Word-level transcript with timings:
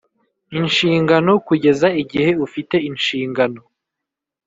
Inshingano 0.59 1.31
kugeza 1.47 1.87
igihe 2.01 2.31
ufite 2.45 2.75
inshingano 2.89 3.59